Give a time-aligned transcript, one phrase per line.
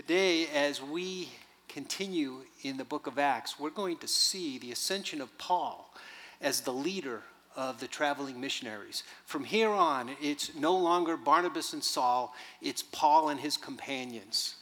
[0.00, 1.28] Today, as we
[1.68, 5.94] continue in the book of Acts, we're going to see the ascension of Paul
[6.40, 7.20] as the leader
[7.54, 9.02] of the traveling missionaries.
[9.26, 14.54] From here on, it's no longer Barnabas and Saul, it's Paul and his companions.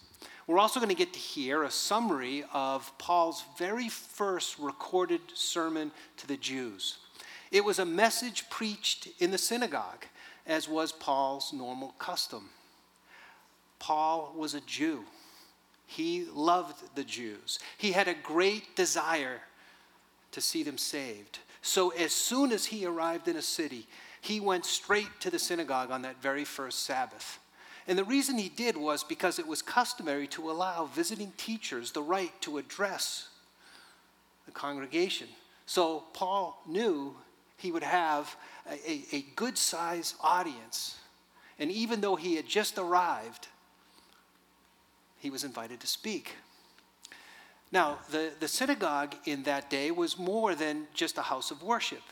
[0.48, 5.93] We're also going to get to hear a summary of Paul's very first recorded sermon
[6.16, 6.98] to the Jews.
[7.52, 10.05] It was a message preached in the synagogue,
[10.48, 12.50] as was Paul's normal custom.
[13.79, 15.05] Paul was a Jew.
[15.91, 17.59] He loved the Jews.
[17.78, 19.41] He had a great desire
[20.33, 21.38] to see them saved.
[21.62, 23.87] So as soon as he arrived in a city,
[24.20, 27.38] he went straight to the synagogue on that very first Sabbath.
[27.87, 32.02] And the reason he did was because it was customary to allow visiting teachers the
[32.02, 33.30] right to address
[34.45, 35.28] the congregation.
[35.64, 37.16] So Paul knew
[37.56, 38.36] he would have
[38.70, 40.98] a, a, good sized audience.
[41.59, 43.48] And even though he had just arrived,
[45.18, 46.36] he was invited to speak.
[47.70, 52.02] Now, the, the synagogue in that day was more than just a house of worship,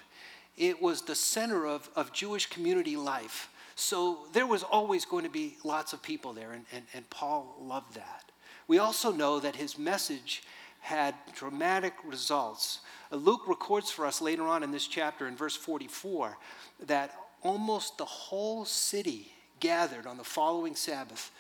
[0.57, 3.51] it was the center of, of Jewish community life.
[3.75, 7.57] So there was always going to be lots of people there, and, and, and Paul
[7.61, 8.25] loved that.
[8.69, 10.43] We also know that his message
[10.81, 12.81] had dramatic results.
[13.13, 16.39] Uh, Luke records for us later on in this chapter, in verse 44,
[16.87, 21.31] that almost the whole city gathered on the following Sabbath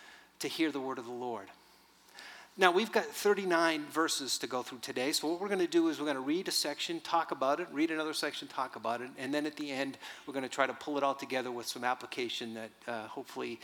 [0.40, 1.48] to hear the word of the Lord.
[2.58, 5.88] Now, we've got 39 verses to go through today, so what we're going to do
[5.88, 9.02] is we're going to read a section, talk about it, read another section, talk about
[9.02, 11.52] it, and then at the end, we're going to try to pull it all together
[11.52, 13.60] with some application that uh, hopefully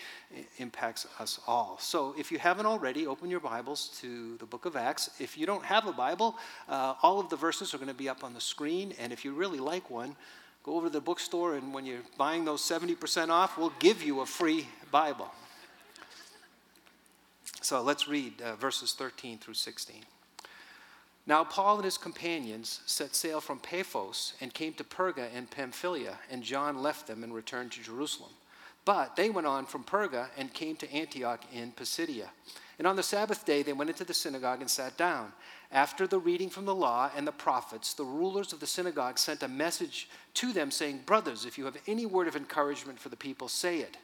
[0.58, 1.78] impacts us all.
[1.80, 5.08] So, if you haven't already, open your Bibles to the book of Acts.
[5.18, 6.36] If you don't have a Bible,
[6.68, 9.24] uh, all of the verses are going to be up on the screen, and if
[9.24, 10.16] you really like one,
[10.64, 14.20] go over to the bookstore, and when you're buying those 70% off, we'll give you
[14.20, 15.30] a free Bible.
[17.62, 20.02] So let's read uh, verses 13 through 16.
[21.28, 26.18] Now, Paul and his companions set sail from Paphos and came to Perga and Pamphylia,
[26.28, 28.32] and John left them and returned to Jerusalem.
[28.84, 32.30] But they went on from Perga and came to Antioch in Pisidia.
[32.78, 35.32] And on the Sabbath day, they went into the synagogue and sat down.
[35.70, 39.44] After the reading from the law and the prophets, the rulers of the synagogue sent
[39.44, 43.16] a message to them saying, Brothers, if you have any word of encouragement for the
[43.16, 43.96] people, say it.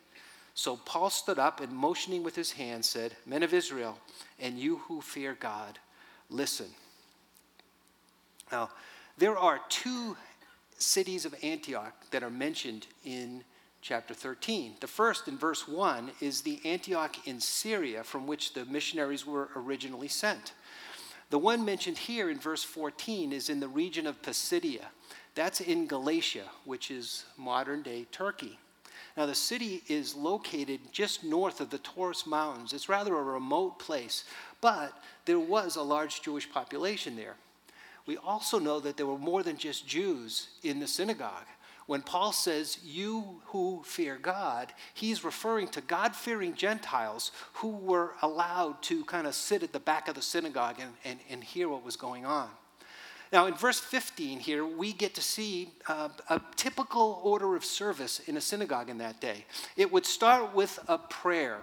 [0.58, 3.96] So Paul stood up and motioning with his hand said, Men of Israel,
[4.40, 5.78] and you who fear God,
[6.30, 6.66] listen.
[8.50, 8.70] Now,
[9.18, 10.16] there are two
[10.76, 13.44] cities of Antioch that are mentioned in
[13.82, 14.74] chapter 13.
[14.80, 19.50] The first, in verse 1, is the Antioch in Syria from which the missionaries were
[19.54, 20.54] originally sent.
[21.30, 24.86] The one mentioned here in verse 14 is in the region of Pisidia.
[25.36, 28.58] That's in Galatia, which is modern day Turkey.
[29.18, 32.72] Now, the city is located just north of the Taurus Mountains.
[32.72, 34.22] It's rather a remote place,
[34.60, 34.92] but
[35.24, 37.34] there was a large Jewish population there.
[38.06, 41.46] We also know that there were more than just Jews in the synagogue.
[41.86, 48.12] When Paul says, You who fear God, he's referring to God fearing Gentiles who were
[48.22, 51.68] allowed to kind of sit at the back of the synagogue and, and, and hear
[51.68, 52.50] what was going on.
[53.32, 58.20] Now, in verse 15 here, we get to see uh, a typical order of service
[58.20, 59.44] in a synagogue in that day.
[59.76, 61.58] It would start with a prayer,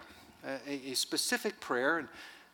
[0.46, 1.98] a, a specific prayer.
[1.98, 2.08] And,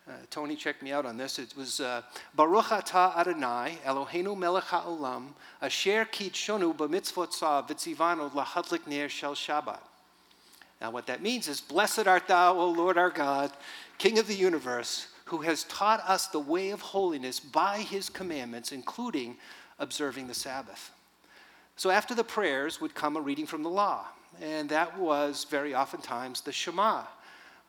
[0.08, 1.40] uh, Tony checked me out on this.
[1.40, 2.02] It was uh,
[2.36, 5.28] Baruch atah Adonai Eloheinu melech haolam
[5.62, 9.80] asher kitshonu b'mitzvotzav v'tzivanu lahadlik ner shel Shabbat.
[10.80, 13.52] Now, what that means is, Blessed art thou, O Lord our God,
[14.00, 18.74] King of the universe, who has taught us the way of holiness by his commandments,
[18.74, 19.38] including
[19.80, 20.92] observing the Sabbath.
[21.78, 24.08] So after the prayers would come a reading from the law,
[24.42, 27.04] and that was very oftentimes the Shema,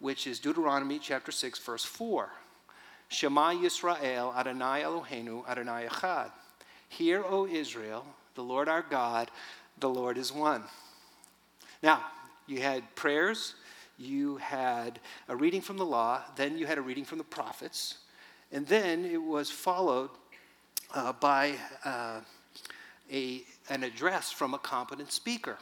[0.01, 2.31] which is Deuteronomy chapter 6, verse 4.
[3.09, 6.33] Shema Yisrael, Adonai Eloheinu, Adonai Echad.
[6.89, 9.31] Hear, O Israel, the Lord our God,
[9.79, 10.65] the Lord is one.
[11.81, 12.03] Now,
[12.49, 13.55] you had prayers,
[13.99, 17.99] you had a reading from the law, then you had a reading from the prophets,
[18.51, 20.11] and then it was followed
[20.95, 22.21] uh, by uh,
[23.11, 25.59] a, an address from a competent speaker.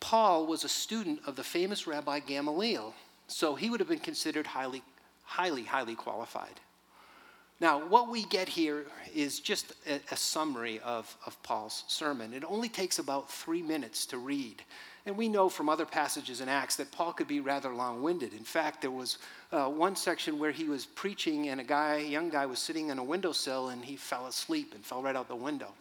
[0.00, 2.94] Paul was a student of the famous Rabbi Gamaliel,
[3.26, 4.82] so he would have been considered highly,
[5.24, 6.60] highly, highly qualified.
[7.60, 12.32] Now, what we get here is just a, a summary of, of Paul's sermon.
[12.32, 14.62] It only takes about three minutes to read.
[15.04, 18.32] And we know from other passages in Acts that Paul could be rather long winded.
[18.32, 19.18] In fact, there was
[19.52, 22.88] uh, one section where he was preaching, and a guy, a young guy, was sitting
[22.88, 25.72] in a windowsill and he fell asleep and fell right out the window.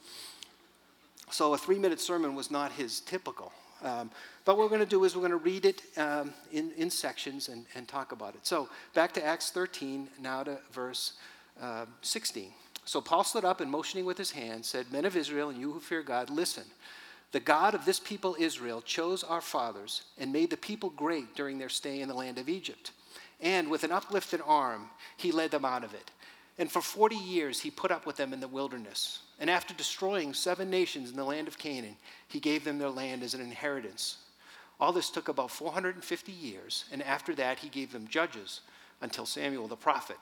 [1.32, 3.54] So a three minute sermon was not his typical.
[3.82, 4.12] Um,
[4.44, 6.90] but what we're going to do is we're going to read it um, in, in
[6.90, 8.46] sections and, and talk about it.
[8.46, 11.14] So back to Acts 13, now to verse
[11.62, 12.52] uh, 16.
[12.86, 15.72] So Paul stood up and motioning with his hand said, Men of Israel, and you
[15.72, 16.64] who fear God, listen.
[17.32, 21.60] The God of this people Israel chose our fathers and made the people great during
[21.60, 22.92] their stay in the land of Egypt.
[23.40, 26.10] And with an uplifted arm, he led them out of it.
[26.58, 29.20] And for 40 years, he put up with them in the wilderness.
[29.40, 31.96] And after destroying seven nations in the land of Canaan,
[32.28, 34.18] he gave them their land as an inheritance.
[34.80, 38.62] All this took about 450 years, and after that, he gave them judges
[39.02, 40.18] until Samuel the prophet.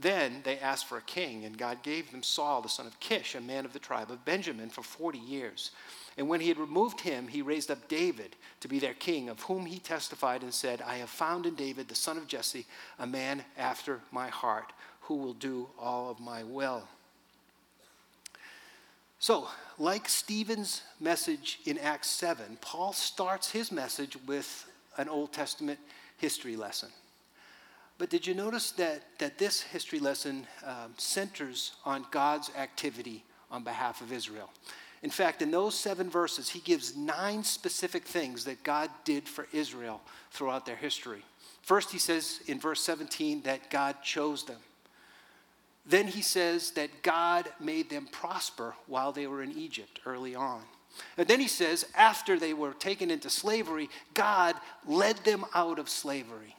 [0.00, 3.34] Then they asked for a king, and God gave them Saul, the son of Kish,
[3.34, 5.72] a man of the tribe of Benjamin, for 40 years.
[6.16, 9.42] And when he had removed him, he raised up David to be their king, of
[9.42, 12.66] whom he testified and said, I have found in David, the son of Jesse,
[12.98, 14.72] a man after my heart,
[15.02, 16.84] who will do all of my will.
[19.20, 19.48] So,
[19.78, 25.80] like Stephen's message in Acts 7, Paul starts his message with an Old Testament
[26.18, 26.90] history lesson.
[27.98, 33.64] But did you notice that, that this history lesson um, centers on God's activity on
[33.64, 34.50] behalf of Israel?
[35.02, 39.46] In fact, in those seven verses, he gives nine specific things that God did for
[39.52, 40.00] Israel
[40.30, 41.22] throughout their history.
[41.62, 44.58] First, he says in verse 17 that God chose them.
[45.86, 50.62] Then he says that God made them prosper while they were in Egypt early on.
[51.16, 54.56] And then he says, after they were taken into slavery, God
[54.86, 56.56] led them out of slavery.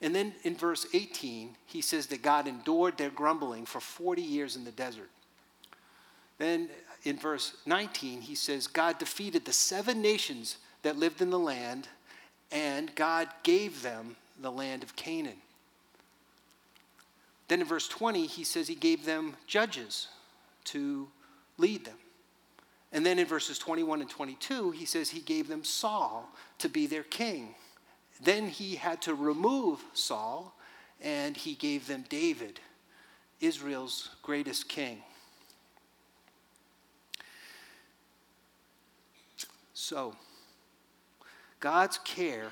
[0.00, 4.54] And then in verse 18, he says that God endured their grumbling for 40 years
[4.54, 5.10] in the desert.
[6.38, 6.68] Then
[7.02, 11.88] in verse 19, he says, God defeated the seven nations that lived in the land,
[12.52, 15.38] and God gave them the land of Canaan.
[17.48, 20.08] Then in verse 20, he says he gave them judges
[20.64, 21.08] to
[21.56, 21.96] lead them.
[22.92, 26.28] And then in verses 21 and 22, he says he gave them Saul
[26.58, 27.54] to be their king.
[28.22, 30.54] Then he had to remove Saul,
[31.00, 32.60] and he gave them David,
[33.40, 35.02] Israel's greatest king.
[39.74, 40.14] So,
[41.60, 42.48] God's care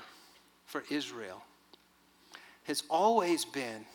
[0.65, 1.43] for Israel
[2.63, 3.85] has always been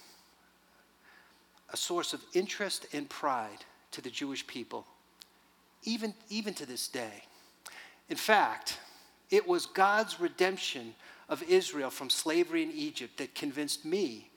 [1.73, 4.87] a source of interest and pride to the Jewish people,
[5.85, 7.25] even, even to this day.
[8.09, 8.79] In fact,
[9.31, 10.95] it was God's redemption
[11.29, 14.31] of Israel from slavery in Egypt that convinced me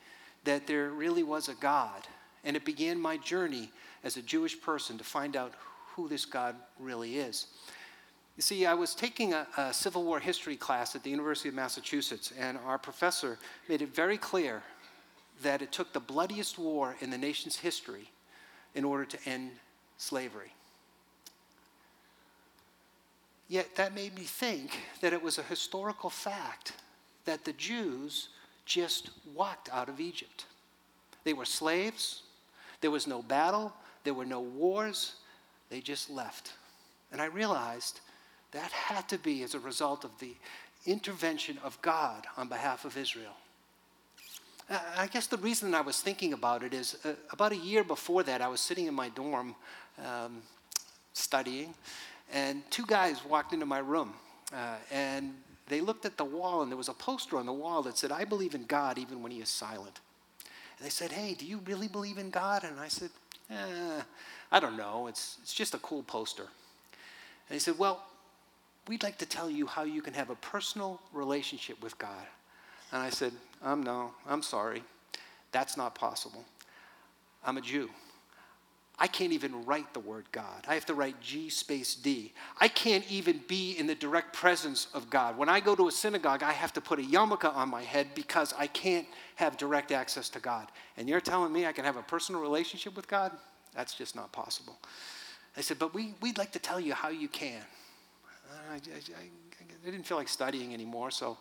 [0.43, 2.07] that there really was a God.
[2.43, 3.71] And it began my journey
[4.03, 5.53] as a Jewish person to find out
[5.95, 7.47] who this God really is.
[8.37, 11.55] You see, I was taking a, a, Civil War history class at the University of
[11.55, 13.39] Massachusetts, and our professor
[13.69, 14.61] made it very clear
[15.41, 18.09] that it took the bloodiest war in the nation's history
[18.73, 19.51] in order to end
[19.97, 20.51] slavery.
[23.47, 26.73] Yet that made me think that it was a historical fact
[27.25, 28.29] that the Jews
[28.65, 30.45] just walked out of Egypt.
[31.23, 32.23] They were slaves,
[32.81, 35.15] there was no battle, there were no wars,
[35.69, 36.53] they just left.
[37.11, 38.01] And I realized
[38.51, 40.35] that had to be as a result of the
[40.85, 43.35] intervention of God on behalf of Israel.
[44.97, 48.23] I guess the reason I was thinking about it is uh, about a year before
[48.23, 49.55] that, I was sitting in my dorm
[50.03, 50.41] um,
[51.13, 51.75] studying,
[52.31, 54.13] and two guys walked into my room.
[54.53, 55.33] Uh, and
[55.67, 58.11] they looked at the wall, and there was a poster on the wall that said,
[58.11, 59.99] I believe in God even when he is silent.
[60.77, 62.63] And they said, Hey, do you really believe in God?
[62.63, 63.09] And I said,
[63.49, 64.01] eh,
[64.51, 65.07] I don't know.
[65.07, 66.43] It's, it's just a cool poster.
[66.43, 68.03] And he said, Well,
[68.87, 72.25] we'd like to tell you how you can have a personal relationship with God.
[72.91, 74.83] And I said, I'm um, no, I'm sorry.
[75.51, 76.45] That's not possible.
[77.43, 77.89] I'm a Jew.
[78.97, 80.63] I can't even write the word God.
[80.67, 82.33] I have to write G space D.
[82.61, 85.37] I can't even be in the direct presence of God.
[85.37, 88.07] When I go to a synagogue, I have to put a yarmulke on my head
[88.15, 90.67] because I can't have direct access to God.
[90.95, 93.31] And you're telling me I can have a personal relationship with God?
[93.75, 94.77] That's just not possible.
[95.57, 97.61] I said, but we, we'd like to tell you how you can.
[98.69, 99.23] I, I, I,
[99.85, 101.37] I didn't feel like studying anymore, so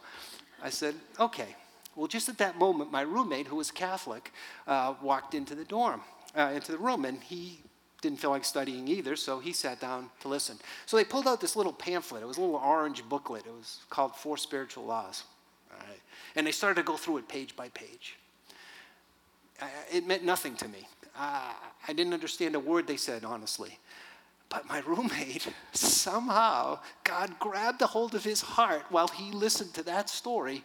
[0.63, 1.55] I said, okay.
[1.97, 4.33] Well, just at that moment, my roommate, who was Catholic,
[4.67, 6.01] uh, walked into the dorm,
[6.37, 7.61] uh, into the room, and he
[8.01, 10.59] didn't feel like studying either, so he sat down to listen.
[10.87, 12.23] So they pulled out this little pamphlet.
[12.23, 13.47] It was a little orange booklet.
[13.47, 15.25] It was called Four Spiritual Laws.
[16.37, 18.17] And they started to go through it page by page.
[19.91, 20.87] it meant nothing to me.
[21.17, 21.53] Uh,
[21.87, 23.79] I didn't understand a word they said, honestly.
[24.49, 29.83] But my roommate, somehow, God grabbed a hold of his heart while he listened to
[29.85, 30.65] that story.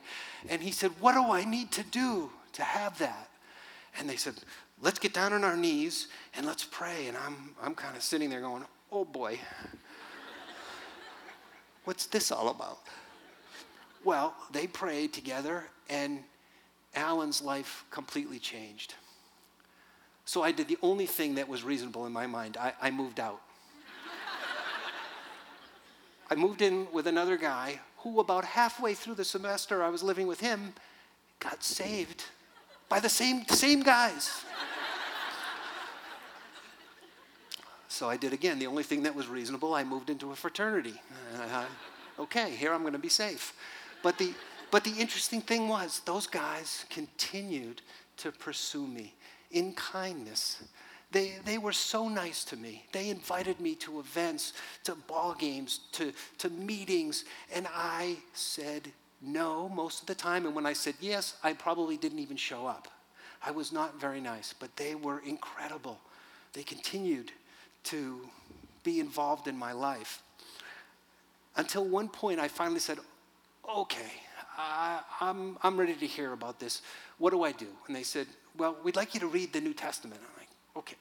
[0.50, 3.30] And he said, What do I need to do to have that?
[3.98, 4.36] And they said,
[4.82, 7.08] Let's get down on our knees and let's pray.
[7.08, 9.40] And I'm, I'm kind of sitting there going, Oh boy.
[11.84, 12.80] What's this all about?
[14.04, 16.24] Well, they prayed together, and
[16.96, 18.94] Alan's life completely changed.
[20.26, 23.20] So I did the only thing that was reasonable in my mind I, I moved
[23.20, 23.42] out.
[26.32, 30.28] I moved in with another guy who, about halfway through the semester I was living
[30.28, 30.74] with him,
[31.40, 32.26] got saved
[32.90, 34.44] by the same, same guys.
[37.88, 39.76] so I did again the only thing that was reasonable.
[39.76, 41.00] I moved into a fraternity.
[41.36, 41.66] Uh,
[42.18, 43.54] okay, here I'm going to be safe.
[44.02, 44.34] But the,
[44.72, 47.82] but the interesting thing was, those guys continued
[48.18, 49.14] to pursue me
[49.52, 50.64] in kindness.
[51.12, 52.86] They, they were so nice to me.
[52.92, 54.54] They invited me to events,
[54.84, 60.46] to ball games, to, to meetings, and I said no most of the time.
[60.46, 62.88] And when I said yes, I probably didn't even show up.
[63.46, 66.00] I was not very nice, but they were incredible.
[66.54, 67.32] They continued
[67.86, 68.28] to
[68.84, 70.22] be involved in my life.
[71.56, 73.00] Until one point, I finally said,
[73.68, 74.12] okay,
[74.58, 76.82] I, I'm, I'm ready to hear about this.
[77.18, 77.68] What do I do?
[77.88, 80.22] And they said, well, we'd like you to read the New Testament.
[80.22, 80.96] I'm like, okay,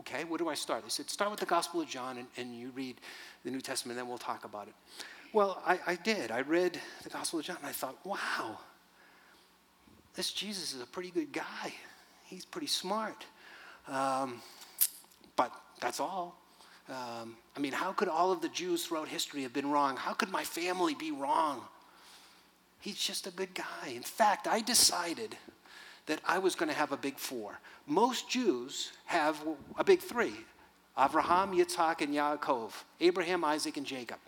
[0.00, 0.82] okay, where do I start?
[0.82, 2.96] They said, start with the Gospel of John and, and you read
[3.44, 4.74] the New Testament, then we'll talk about it.
[5.32, 6.30] Well, I, I did.
[6.30, 8.58] I read the Gospel of John and I thought, wow,
[10.14, 11.74] this Jesus is a pretty good guy.
[12.24, 13.24] He's pretty smart.
[13.88, 14.40] Um,
[15.36, 16.40] but that's all.
[16.88, 19.96] Um, I mean, how could all of the Jews throughout history have been wrong?
[19.96, 21.62] How could my family be wrong?
[22.80, 23.88] He's just a good guy.
[23.88, 25.36] In fact, I decided
[26.06, 27.58] that I was going to have a big four.
[27.86, 29.36] Most Jews have
[29.76, 30.34] a big three
[30.98, 34.18] Abraham, Yitzhak, and Yaakov, Abraham, Isaac, and Jacob.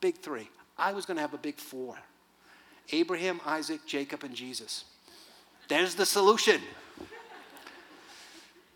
[0.00, 0.48] Big three.
[0.76, 1.96] I was going to have a big four
[2.92, 4.84] Abraham, Isaac, Jacob, and Jesus.
[5.68, 6.60] There's the solution.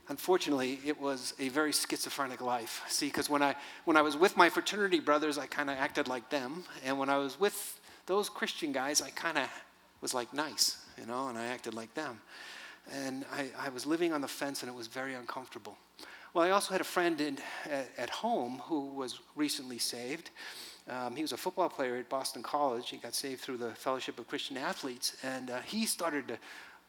[0.08, 2.82] Unfortunately, it was a very schizophrenic life.
[2.88, 3.54] See, because when I,
[3.86, 6.64] when I was with my fraternity brothers, I kind of acted like them.
[6.84, 9.48] And when I was with those Christian guys, I kind of
[10.02, 12.20] was like nice, you know, and I acted like them.
[12.92, 15.78] And I, I was living on the fence and it was very uncomfortable.
[16.34, 17.38] Well, I also had a friend in,
[17.70, 20.30] at, at home who was recently saved.
[20.88, 22.90] Um, he was a football player at Boston College.
[22.90, 26.38] He got saved through the Fellowship of Christian Athletes, and uh, he started to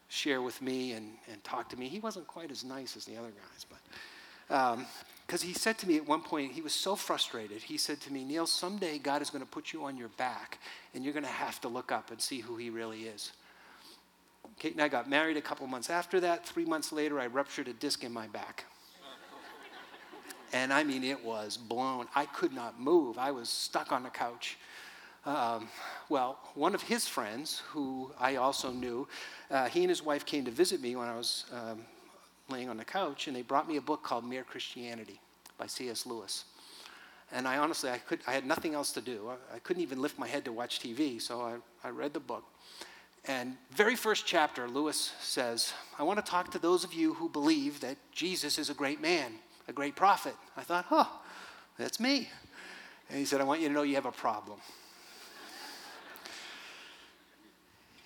[0.10, 1.88] share with me and, and talk to me.
[1.88, 3.80] He wasn't quite as nice as the other guys, but
[5.26, 7.62] because um, he said to me at one point, he was so frustrated.
[7.62, 10.60] He said to me, Neil, someday God is going to put you on your back,
[10.94, 13.32] and you're going to have to look up and see who He really is.
[14.60, 16.46] Kate and I got married a couple months after that.
[16.46, 18.66] Three months later, I ruptured a disc in my back.
[20.54, 22.06] And I mean, it was blown.
[22.16, 23.18] I could not move.
[23.18, 24.58] I was stuck on the couch.
[25.26, 25.68] Um,
[26.10, 29.08] well, one of his friends, who I also knew,
[29.50, 31.82] uh, he and his wife came to visit me when I was um,
[32.50, 35.20] laying on the couch, and they brought me a book called Mere Christianity
[35.58, 36.06] by C.S.
[36.06, 36.46] Lewis.
[37.32, 39.30] And I honestly, I, could, I had nothing else to do.
[39.30, 42.20] I, I couldn't even lift my head to watch TV, so I, I read the
[42.20, 42.44] book.
[43.26, 47.30] And very first chapter, Lewis says, I want to talk to those of you who
[47.30, 49.32] believe that Jesus is a great man,
[49.68, 50.36] a great prophet.
[50.58, 51.06] I thought, huh,
[51.78, 52.30] that's me.
[53.10, 54.60] And he said, I want you to know you have a problem.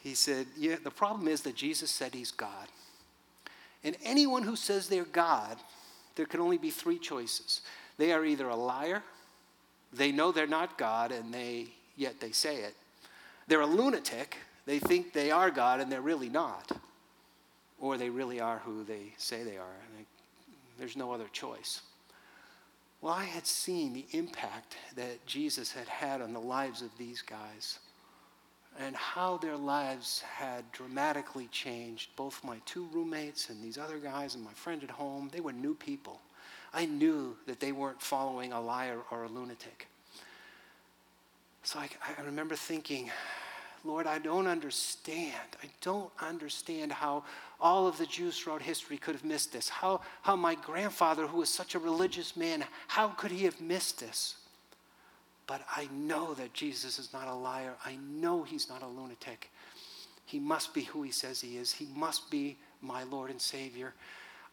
[0.04, 2.68] he said, yeah, the problem is that Jesus said he's God.
[3.84, 5.58] And anyone who says they're God,
[6.16, 7.62] there can only be three choices.
[7.98, 9.04] They are either a liar,
[9.94, 12.76] they know they're not God, and they yet they say it.
[13.48, 16.72] They're a lunatic, they think they are God and they're really not.
[17.80, 19.76] Or they really are who they say they are.
[20.77, 21.81] There's no other choice.
[23.01, 27.22] Well, I had seen the impact that Jesus had had on the lives of these
[27.22, 27.79] guys
[28.79, 32.10] and how their lives had dramatically changed.
[32.15, 35.53] Both my two roommates and these other guys and my friend at home, they were
[35.53, 36.19] new people.
[36.74, 39.88] I knew that they weren't following a liar or a lunatic.
[41.63, 43.10] So I, I remember thinking,
[43.84, 45.34] Lord, I don't understand.
[45.63, 47.24] I don't understand how
[47.60, 49.70] all of the Jews throughout history could have missed this.
[49.70, 54.00] How, how my grandfather, who was such a religious man, how could he have missed
[54.00, 54.36] this?
[55.48, 57.76] But I know that Jesus is not a liar.
[57.86, 59.50] I know he's not a lunatic.
[60.26, 61.72] He must be who he says he is.
[61.72, 63.94] He must be my Lord and Savior.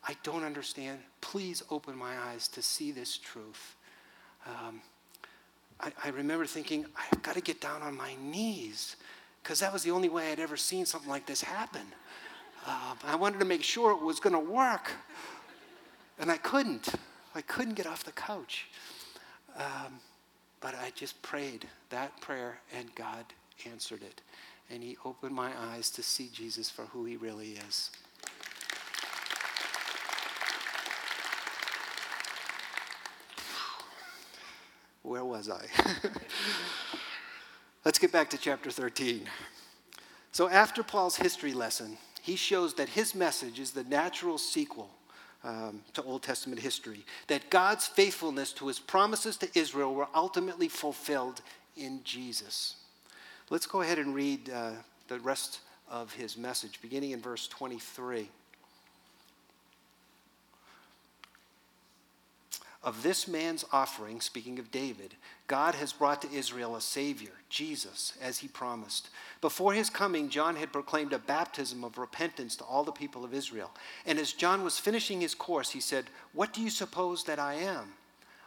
[0.07, 1.01] I don't understand.
[1.21, 3.77] Please open my eyes to see this truth.
[4.47, 4.81] Um,
[5.81, 8.97] I, I remember thinking, I've got to get down on my knees
[9.43, 11.87] because that was the only way I'd ever seen something like this happen.
[12.67, 14.91] Uh, I wanted to make sure it was going to work,
[16.19, 16.89] and I couldn't.
[17.35, 18.69] I couldn't get off the couch.
[19.57, 20.01] Um,
[20.61, 23.27] but I just prayed that prayer, and God
[23.71, 24.23] answered it.
[24.71, 27.91] And He opened my eyes to see Jesus for who He really is.
[35.03, 35.67] Where was I?
[37.85, 39.29] Let's get back to chapter 13.
[40.33, 44.89] So, after Paul's history lesson, he shows that his message is the natural sequel
[45.45, 50.69] um, to Old Testament history, that God's faithfulness to his promises to Israel were ultimately
[50.69, 51.43] fulfilled
[51.77, 52.77] in Jesus.
[53.51, 54.71] Let's go ahead and read uh,
[55.09, 58.31] the rest of his message, beginning in verse 23.
[62.85, 65.15] Of this man's offering, speaking of David,
[65.47, 69.09] God has brought to Israel a Savior, Jesus, as he promised.
[69.41, 73.33] Before his coming, John had proclaimed a baptism of repentance to all the people of
[73.33, 73.71] Israel.
[74.05, 77.55] And as John was finishing his course, he said, What do you suppose that I
[77.55, 77.95] am?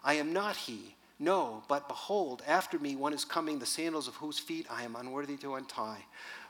[0.04, 0.94] I am not he.
[1.18, 4.96] No, but behold, after me one is coming, the sandals of whose feet I am
[4.96, 6.06] unworthy to untie.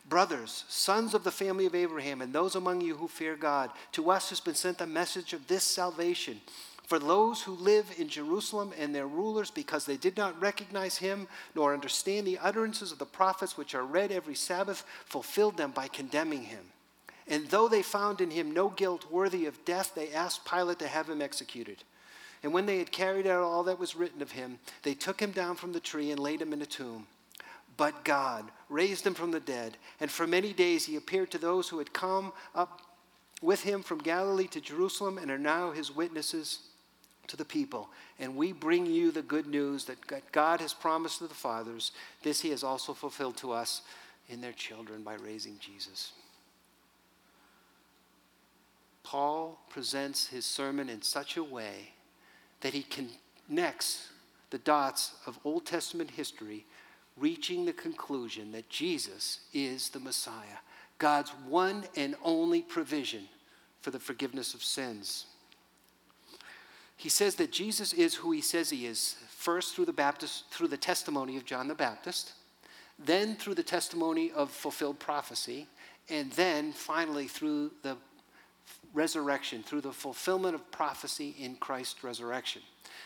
[0.10, 4.12] Brothers, sons of the family of Abraham, and those among you who fear God, to
[4.12, 6.41] us has been sent the message of this salvation
[6.88, 11.27] for those who live in Jerusalem and their rulers, because they did not recognize him
[11.53, 15.89] nor understand the utterances of the prophets which are read every Sabbath, fulfilled them by
[15.89, 16.63] condemning him.
[17.27, 20.88] And though they found in him no guilt worthy of death, they asked Pilate to
[20.88, 21.84] have him executed.
[22.41, 25.32] And when they had carried out all that was written of him, they took him
[25.32, 27.06] down from the tree and laid him in a tomb.
[27.75, 31.67] But God raised him from the dead, and for many days he appeared to those
[31.67, 32.82] who had come up
[33.41, 36.60] with him from Galilee to Jerusalem and are now his witnesses
[37.27, 37.89] to the people.
[38.19, 41.91] And we bring you the good news that God has promised to the fathers.
[42.24, 43.81] This he has also fulfilled to us
[44.29, 46.12] in their children by raising Jesus.
[49.03, 51.93] Paul presents his sermon in such a way
[52.62, 52.84] that he
[53.48, 54.10] connects
[54.50, 56.65] the dots of Old Testament history,
[57.15, 60.60] reaching the conclusion that Jesus is the Messiah,
[61.00, 63.27] God's one and only provision
[63.81, 65.27] for the forgiveness of sins
[66.98, 70.68] he says that Jesus is who he says he is, first through the Baptist, through
[70.68, 72.34] the testimony of John the Baptist,
[72.98, 75.68] then through the testimony of fulfilled prophecy,
[76.10, 77.98] and then finally through the
[78.96, 82.63] resurrection, through the fulfillment of prophecy in Christ's resurrection.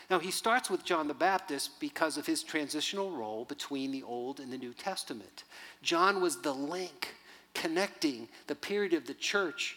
[0.08, 4.40] Now, he starts with John the Baptist because of his transitional role between the Old
[4.40, 5.44] and the New Testament.
[5.82, 7.14] John was the link
[7.54, 9.76] connecting the period of the church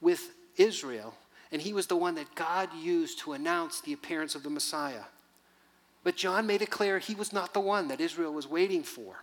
[0.00, 1.14] with Israel
[1.54, 5.04] and he was the one that God used to announce the appearance of the Messiah.
[6.02, 9.22] But John made it clear he was not the one that Israel was waiting for.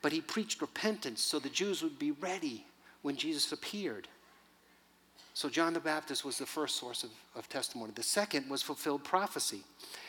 [0.00, 2.64] But he preached repentance so the Jews would be ready
[3.02, 4.08] when Jesus appeared.
[5.38, 7.92] So John the Baptist was the first source of, of testimony.
[7.94, 9.62] The second was fulfilled prophecy.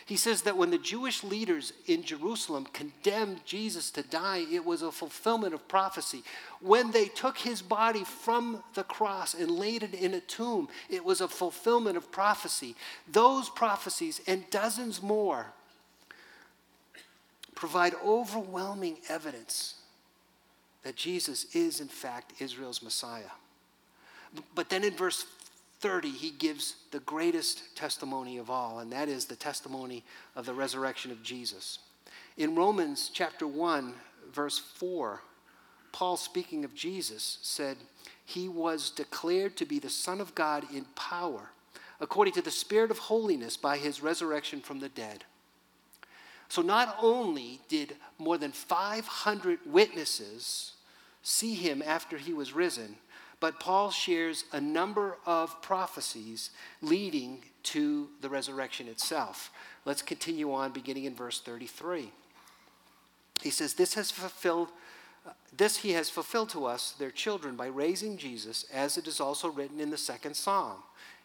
[0.08, 4.82] He says that when the Jewish leaders in Jerusalem condemned Jesus to die, it was
[4.82, 6.24] a fulfillment of prophecy.
[6.62, 11.06] When they took his body from the cross and laid it in a tomb, it
[11.06, 12.74] was a fulfillment of prophecy.
[13.08, 15.54] Those prophecies and dozens more
[17.54, 19.76] provide overwhelming evidence
[20.82, 23.30] that Jesus is, in fact, Israel's Messiah.
[24.56, 25.26] But then in verse
[25.80, 30.04] 30, he gives the greatest testimony of all, and that is the testimony
[30.36, 31.80] of the resurrection of Jesus.
[32.38, 33.94] In Romans chapter 1,
[34.34, 35.22] verse 4,
[35.92, 37.78] Paul, speaking of Jesus, said,
[38.26, 41.50] He was declared to be the Son of God in power,
[42.00, 45.24] according to the Spirit of holiness by his resurrection from the dead.
[46.50, 50.74] So not only did more than 500 witnesses
[51.22, 52.96] see him after he was risen,
[53.40, 56.50] but Paul shares a number of prophecies
[56.82, 59.52] leading to the resurrection itself.
[59.86, 62.12] Let's continue on, beginning in verse 33.
[63.42, 64.70] He says, This has fulfilled.
[65.56, 69.50] This he has fulfilled to us, their children, by raising Jesus, as it is also
[69.50, 70.78] written in the second psalm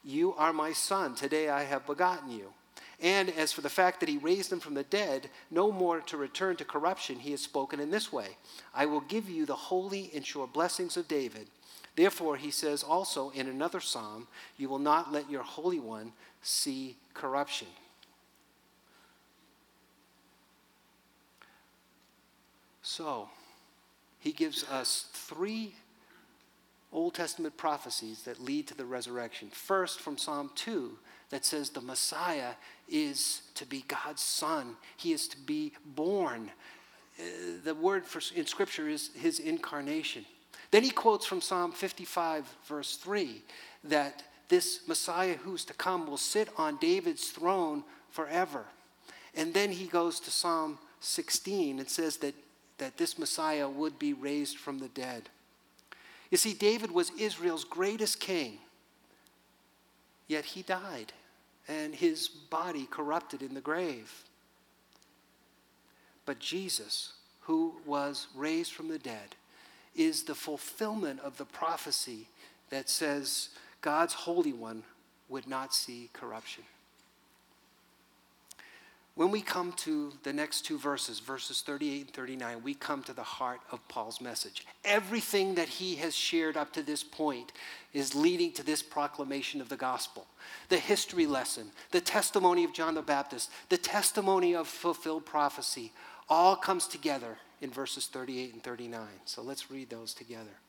[0.05, 2.53] You are my son, today I have begotten you.
[3.01, 6.17] And as for the fact that he raised him from the dead, no more to
[6.17, 8.37] return to corruption, he has spoken in this way
[8.75, 11.49] I will give you the holy and sure blessings of David.
[11.97, 14.27] Therefore, he says also in another psalm,
[14.57, 17.69] You will not let your Holy One see corruption.
[22.83, 23.29] So,
[24.19, 25.75] he gives us three
[26.93, 29.49] Old Testament prophecies that lead to the resurrection.
[29.51, 30.97] First, from Psalm 2,
[31.31, 32.53] that says the Messiah
[32.89, 36.51] is to be God's Son, he is to be born.
[37.19, 37.23] Uh,
[37.65, 40.25] the word for, in Scripture is his incarnation.
[40.75, 43.43] Then he quotes from Psalm 55, verse 3,
[43.85, 48.65] that this Messiah who's to come will sit on David's throne forever.
[49.37, 52.35] And then he goes to Psalm 16 and says that,
[52.79, 55.29] that this Messiah would be raised from the dead.
[56.33, 58.59] You see, David was Israel's greatest king,
[60.27, 61.13] yet he died,
[61.69, 64.25] and his body corrupted in the grave.
[66.27, 69.37] But Jesus, who was raised from the dead,
[69.95, 72.29] is the fulfillment of the prophecy
[72.71, 74.83] that says God's Holy One
[75.29, 76.65] would not see corruption.
[79.17, 83.13] When we come to the next two verses, verses 38 and 39, we come to
[83.13, 84.67] the heart of Paul's message.
[84.85, 87.53] Everything that he has shared up to this point
[87.93, 90.27] is leading to this proclamation of the gospel.
[90.69, 95.93] The history lesson, the testimony of John the Baptist, the testimony of fulfilled prophecy,
[96.29, 99.07] all comes together in verses 38 and 39.
[99.25, 100.61] So let's read those together.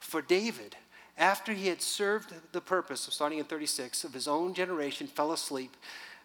[0.00, 0.74] For David,
[1.16, 5.32] after he had served the purpose, of starting in 36, of his own generation, fell
[5.32, 5.76] asleep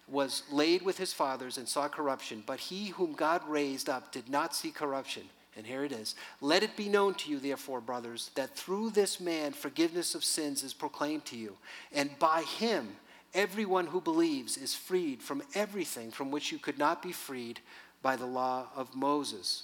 [0.07, 4.29] was laid with his fathers and saw corruption, but he whom God raised up did
[4.29, 5.23] not see corruption.
[5.55, 6.15] And here it is.
[6.41, 10.63] Let it be known to you, therefore, brothers, that through this man forgiveness of sins
[10.63, 11.57] is proclaimed to you.
[11.93, 12.95] And by him,
[13.33, 17.59] everyone who believes is freed from everything from which you could not be freed
[18.01, 19.63] by the law of Moses.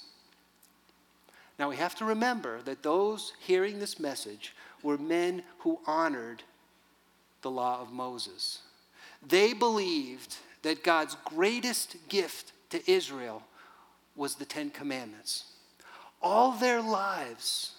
[1.60, 6.42] Now we have to remember that those hearing this message were men who honored
[7.42, 8.60] the law of Moses.
[9.28, 13.42] They believed that God's greatest gift to Israel
[14.16, 15.52] was the Ten Commandments.
[16.22, 17.72] All their lives,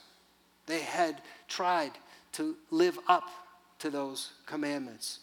[0.67, 1.93] they had tried
[2.33, 3.29] to live up
[3.79, 5.21] to those commandments.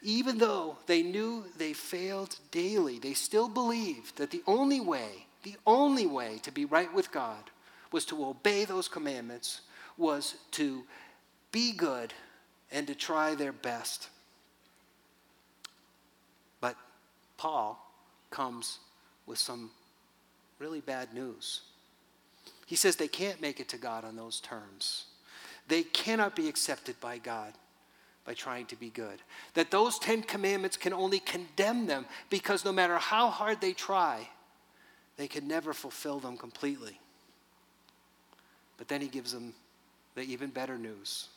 [0.00, 5.56] Even though they knew they failed daily, they still believed that the only way, the
[5.66, 7.50] only way to be right with God
[7.92, 9.62] was to obey those commandments,
[9.96, 10.84] was to
[11.52, 12.12] be good
[12.70, 14.08] and to try their best.
[16.60, 16.76] But
[17.36, 17.82] Paul
[18.30, 18.78] comes
[19.26, 19.70] with some
[20.58, 21.62] really bad news.
[22.66, 25.06] He says they can't make it to God on those terms.
[25.68, 27.52] They cannot be accepted by God
[28.24, 29.22] by trying to be good.
[29.54, 34.28] That those Ten Commandments can only condemn them because no matter how hard they try,
[35.16, 37.00] they can never fulfill them completely.
[38.78, 39.54] But then he gives them
[40.14, 41.28] the even better news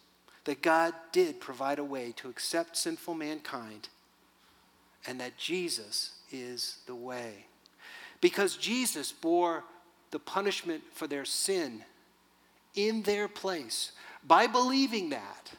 [0.45, 3.89] that God did provide a way to accept sinful mankind
[5.05, 7.45] and that Jesus is the way.
[8.21, 9.63] Because Jesus bore
[10.11, 11.83] the punishment for their sin
[12.75, 13.91] in their place.
[14.25, 15.51] By believing that,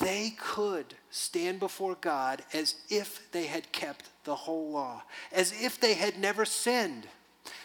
[0.00, 5.80] they could stand before God as if they had kept the whole law, as if
[5.80, 7.08] they had never sinned.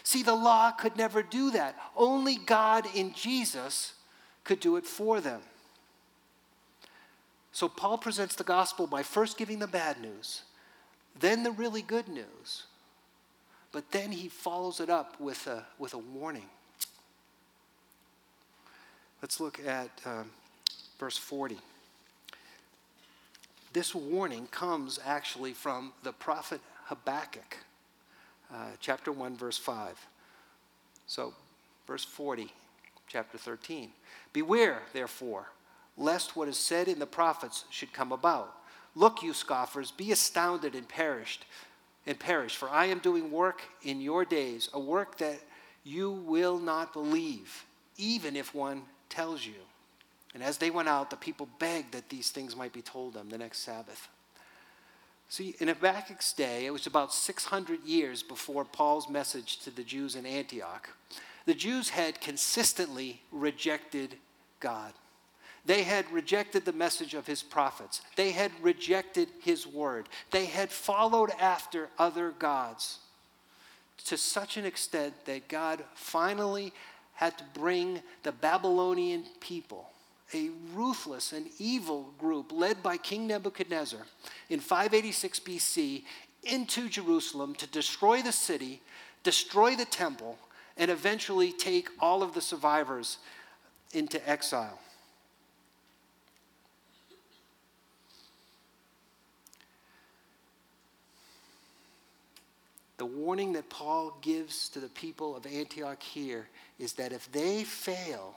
[0.02, 1.76] See, the law could never do that.
[1.96, 3.94] Only God in Jesus
[4.44, 5.40] could do it for them.
[7.52, 10.42] So Paul presents the gospel by first giving the bad news
[11.18, 12.64] then the really good news.
[13.72, 16.46] But then he follows it up with a, with a warning.
[19.22, 20.30] Let's look at um,
[20.98, 21.58] verse 40.
[23.72, 27.58] This warning comes actually from the prophet Habakkuk,
[28.54, 30.06] uh, chapter 1, verse 5.
[31.06, 31.34] So,
[31.86, 32.52] verse 40,
[33.08, 33.90] chapter 13.
[34.32, 35.48] Beware, therefore,
[35.96, 38.54] lest what is said in the prophets should come about
[38.96, 41.44] Look, you scoffers, be astounded and perished
[42.06, 45.40] and perish, for I am doing work in your days, a work that
[45.82, 47.64] you will not believe,
[47.96, 49.54] even if one tells you.
[50.32, 53.30] And as they went out, the people begged that these things might be told them
[53.30, 54.08] the next Sabbath.
[55.28, 60.14] See, in Habakkuk's day, it was about 600 years before Paul's message to the Jews
[60.14, 60.90] in Antioch.
[61.46, 64.16] The Jews had consistently rejected
[64.60, 64.92] God.
[65.66, 68.02] They had rejected the message of his prophets.
[68.16, 70.08] They had rejected his word.
[70.30, 72.98] They had followed after other gods
[74.06, 76.72] to such an extent that God finally
[77.14, 79.88] had to bring the Babylonian people,
[80.32, 84.00] a ruthless and evil group led by King Nebuchadnezzar
[84.48, 86.04] in 586 BC,
[86.44, 88.80] into Jerusalem to destroy the city,
[89.22, 90.38] destroy the temple,
[90.76, 93.18] and eventually take all of the survivors
[93.92, 94.78] into exile.
[103.04, 107.62] the warning that Paul gives to the people of Antioch here is that if they
[107.62, 108.34] fail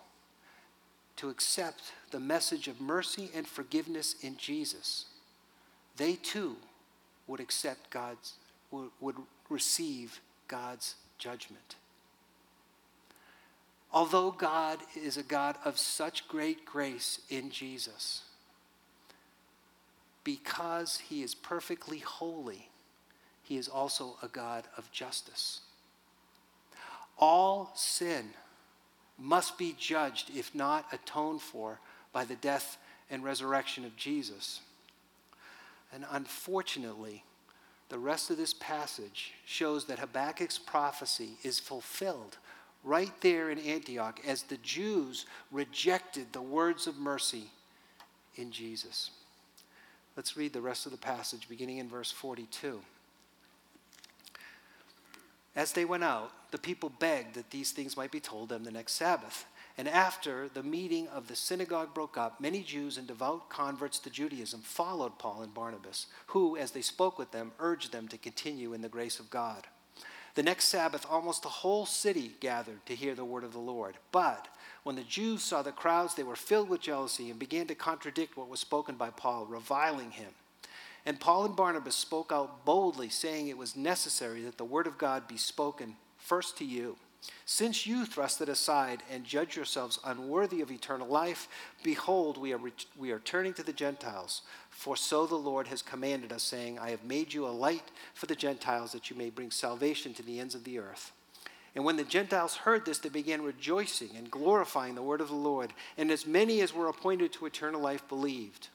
[1.17, 5.05] to accept the message of mercy and forgiveness in Jesus,
[5.97, 6.55] they too
[7.27, 8.33] would accept God's,
[8.71, 9.15] would,
[9.49, 11.75] receive God's judgment.
[13.91, 18.23] Although God is a God of such great grace in Jesus,
[20.23, 22.69] because he is perfectly holy,
[23.43, 25.61] he is also a God of justice.
[27.17, 28.31] All sin
[29.17, 31.79] must be judged, if not atoned for,
[32.11, 32.77] by the death
[33.09, 34.61] and resurrection of Jesus.
[35.93, 37.23] And unfortunately,
[37.89, 42.37] the rest of this passage shows that Habakkuk's prophecy is fulfilled
[42.83, 47.45] right there in Antioch as the Jews rejected the words of mercy
[48.35, 49.11] in Jesus.
[50.15, 52.81] Let's read the rest of the passage beginning in verse 42.
[55.55, 58.71] As they went out, the people begged that these things might be told them the
[58.71, 59.45] next Sabbath.
[59.77, 64.09] And after the meeting of the synagogue broke up, many Jews and devout converts to
[64.09, 68.73] Judaism followed Paul and Barnabas, who, as they spoke with them, urged them to continue
[68.73, 69.67] in the grace of God.
[70.33, 73.97] The next Sabbath, almost the whole city gathered to hear the word of the Lord.
[74.11, 74.47] But
[74.83, 78.37] when the Jews saw the crowds, they were filled with jealousy and began to contradict
[78.37, 80.31] what was spoken by Paul, reviling him.
[81.05, 84.97] And Paul and Barnabas spoke out boldly, saying it was necessary that the word of
[84.97, 85.95] God be spoken
[86.27, 86.97] first to you.
[87.45, 91.47] Since you thrust it aside and judge yourselves unworthy of eternal life,
[91.83, 94.41] behold, we are, re- we are turning to the Gentiles.
[94.69, 98.25] For so the Lord has commanded us, saying, I have made you a light for
[98.25, 101.11] the Gentiles, that you may bring salvation to the ends of the earth.
[101.75, 105.35] And when the Gentiles heard this, they began rejoicing and glorifying the word of the
[105.35, 105.73] Lord.
[105.97, 108.69] And as many as were appointed to eternal life believed.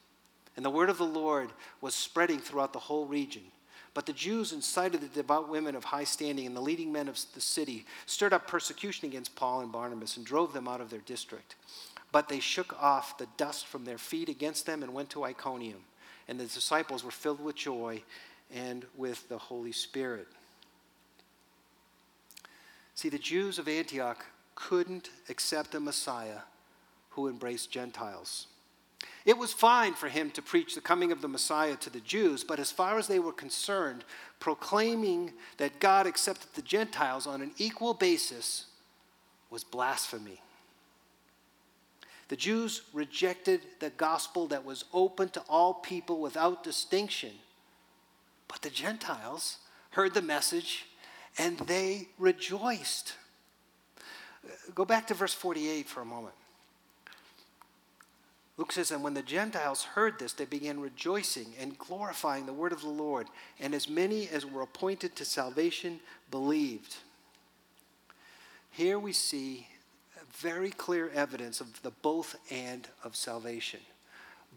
[0.57, 3.43] And the word of the Lord was spreading throughout the whole region.
[3.95, 7.19] But the Jews incited the devout women of high standing and the leading men of
[7.35, 11.01] the city, stirred up persecution against Paul and Barnabas, and drove them out of their
[11.01, 11.57] district.
[12.11, 15.85] But they shook off the dust from their feet against them and went to Iconium.
[16.29, 18.03] And the disciples were filled with joy
[18.55, 20.29] and with the Holy Spirit.
[22.95, 24.25] See, the Jews of Antioch
[24.55, 26.41] couldn't accept a Messiah
[27.11, 28.47] who embraced Gentiles.
[29.25, 32.43] It was fine for him to preach the coming of the Messiah to the Jews,
[32.43, 34.05] but as far as they were concerned,
[34.41, 38.67] proclaiming that God accepted the Gentiles on an equal basis
[39.51, 40.41] was blasphemy.
[42.29, 47.33] The Jews rejected the gospel that was open to all people without distinction.
[48.49, 49.59] But the Gentiles
[49.91, 50.87] heard the message
[51.39, 53.15] and they rejoiced.
[54.75, 56.35] Go back to verse 48 for a moment.
[58.63, 62.71] Luke says, And when the Gentiles heard this, they began rejoicing and glorifying the word
[62.71, 63.27] of the Lord,
[63.59, 65.99] and as many as were appointed to salvation
[66.31, 66.95] believed.
[68.71, 69.67] Here we see
[70.33, 73.81] very clear evidence of the both and of salvation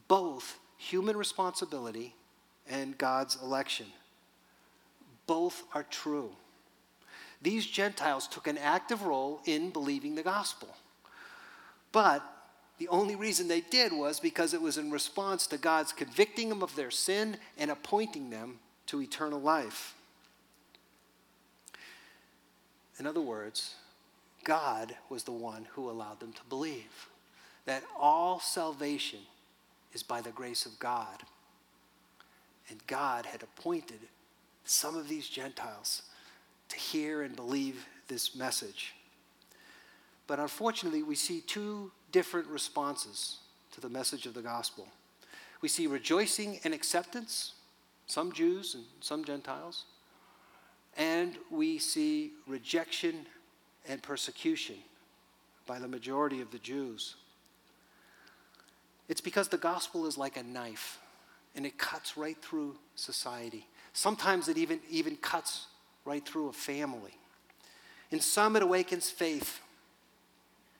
[0.08, 2.14] both human responsibility
[2.70, 3.88] and God's election.
[5.26, 6.30] Both are true.
[7.42, 10.76] These Gentiles took an active role in believing the gospel.
[11.92, 12.24] But
[12.78, 16.62] the only reason they did was because it was in response to God's convicting them
[16.62, 19.96] of their sin and appointing them to eternal life.
[23.00, 23.76] In other words,
[24.44, 27.10] God was the one who allowed them to believe
[27.66, 29.20] that all salvation
[29.94, 31.24] is by the grace of God.
[32.70, 34.00] And God had appointed
[34.66, 36.04] some of these Gentiles
[36.70, 38.94] to hear and believe this message.
[40.28, 43.40] But unfortunately, we see two different responses
[43.74, 44.88] to the message of the gospel.
[45.60, 47.56] We see rejoicing and acceptance,
[48.08, 49.84] some Jews and some Gentiles,
[50.96, 53.26] and we see rejection
[53.90, 54.78] and persecution
[55.68, 57.16] by the majority of the Jews.
[59.10, 61.00] It's because the gospel is like a knife
[61.54, 63.68] and it cuts right through society.
[63.92, 65.66] Sometimes it even, even cuts
[66.06, 67.18] right through a family.
[68.10, 69.60] In some, it awakens faith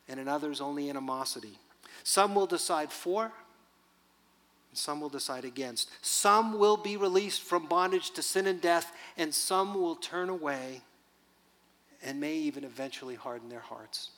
[0.08, 1.58] and in others only animosity.
[2.04, 5.90] Some will decide for, and some will decide against.
[6.02, 10.82] Some will be released from bondage to sin and death, and some will turn away
[12.04, 14.12] and may even eventually harden their hearts.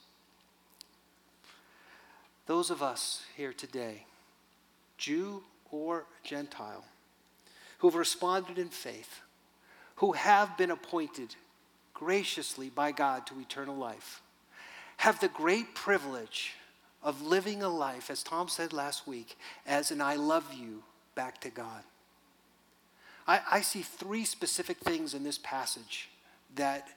[2.45, 4.05] Those of us here today,
[4.97, 6.85] Jew or Gentile,
[7.79, 9.21] who have responded in faith,
[9.97, 11.35] who have been appointed
[11.93, 14.21] graciously by God to eternal life,
[14.97, 16.53] have the great privilege
[17.03, 20.83] of living a life, as Tom said last week, as an I love you
[21.15, 21.83] back to God.
[23.27, 26.09] I, I see three specific things in this passage
[26.55, 26.87] that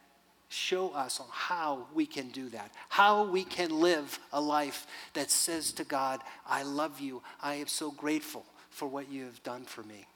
[0.48, 5.30] show us on how we can do that, how we can live a life that
[5.30, 9.64] says to God, I love you, I am so grateful for what you have done
[9.64, 10.06] for me.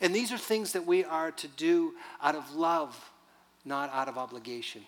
[0.00, 3.10] And these are things that we are to do out of love,
[3.64, 4.82] not out of obligation.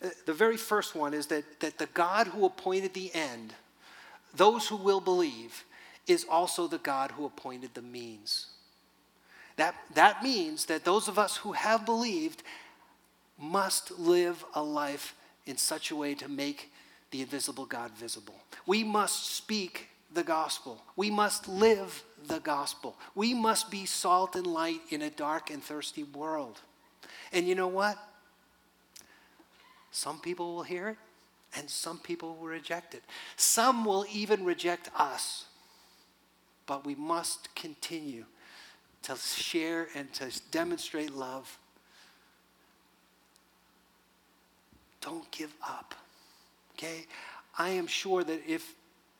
[0.00, 3.54] The very first one is that, that the God who appointed the end,
[4.34, 5.64] those who will believe,
[6.06, 8.46] is also the God who appointed the means.
[9.56, 12.42] That, that means that those of us who have believed
[13.38, 15.14] must live a life
[15.46, 16.70] in such a way to make
[17.10, 18.34] the invisible God visible.
[18.66, 20.82] We must speak the gospel.
[20.96, 22.96] We must live the gospel.
[23.14, 26.60] We must be salt and light in a dark and thirsty world.
[27.32, 27.98] And you know what?
[29.96, 30.96] Some people will hear it,
[31.56, 33.02] and some people will reject it.
[33.36, 35.46] Some will even reject us.
[36.66, 38.26] But we must continue
[39.04, 41.58] to share and to demonstrate love.
[45.00, 45.94] Don't give up.
[46.74, 47.06] Okay?
[47.56, 48.74] I am sure that if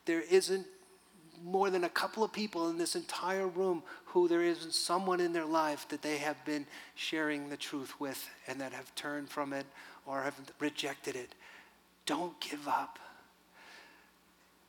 [0.04, 0.66] there isn't
[1.42, 5.32] more than a couple of people in this entire room who there isn't someone in
[5.32, 9.54] their life that they have been sharing the truth with and that have turned from
[9.54, 9.64] it
[10.06, 11.34] or have rejected it,
[12.06, 12.98] don't give up.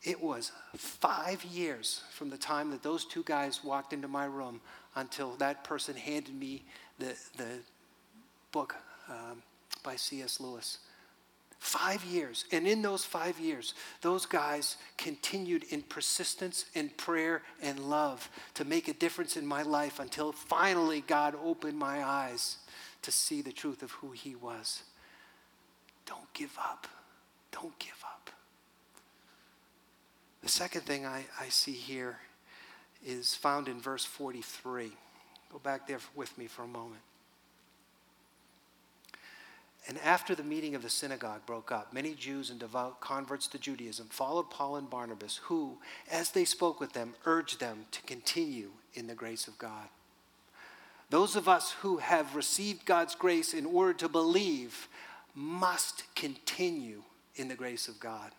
[0.04, 4.62] It was five years from the time that those two guys walked into my room
[4.96, 6.64] until that person handed me
[7.00, 7.60] the, the
[8.52, 8.76] book
[9.10, 9.42] um,
[9.84, 10.40] by C.S.
[10.40, 10.80] Lewis.
[11.60, 12.46] Five years.
[12.52, 18.64] And in those five years, those guys continued in persistence and prayer and love to
[18.64, 22.58] make a difference in my life until finally God opened my eyes
[23.02, 24.84] to see the truth of who He was.
[26.08, 26.88] Don't give up.
[27.52, 28.32] Don't give up.
[30.42, 32.20] The second thing I, I see here
[33.06, 34.92] is found in verse 43.
[35.52, 37.02] Go back there with me for a moment.
[39.88, 43.58] And after the meeting of the synagogue broke up, many Jews and devout converts to
[43.58, 45.78] Judaism followed Paul and Barnabas, who,
[46.12, 49.88] as they spoke with them, urged them to continue in the grace of God.
[51.10, 54.90] Those of us who have received God's grace in order to believe
[55.38, 57.04] must continue
[57.36, 58.32] in the grace of God.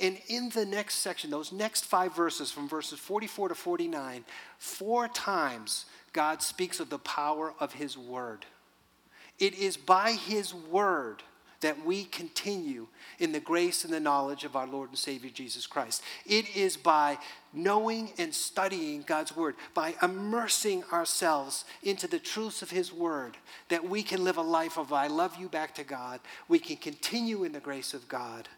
[0.00, 4.24] And in the next section, those next five verses, from verses 44 to 49,
[4.56, 8.46] four times God speaks of the power of His Word.
[9.38, 11.22] It is by His Word
[11.62, 12.86] that we continue
[13.18, 16.02] in the grace and the knowledge of our Lord and Savior Jesus Christ.
[16.24, 17.18] It is by
[17.52, 23.36] knowing and studying God's Word, by immersing ourselves into the truths of His Word,
[23.68, 26.20] that we can live a life of I love you back to God.
[26.46, 28.48] We can continue in the grace of God